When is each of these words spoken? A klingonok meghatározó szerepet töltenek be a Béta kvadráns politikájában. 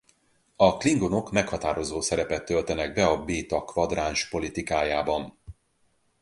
A 0.55 0.77
klingonok 0.77 1.31
meghatározó 1.31 2.01
szerepet 2.01 2.45
töltenek 2.45 2.93
be 2.93 3.05
a 3.07 3.23
Béta 3.25 3.63
kvadráns 3.65 4.29
politikájában. 4.29 5.39